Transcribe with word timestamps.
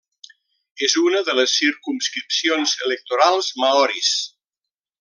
És 0.87 0.95
una 1.01 1.19
de 1.27 1.35
les 1.39 1.53
circumscripcions 1.57 2.73
electorals 2.89 3.51
maoris. 3.65 4.13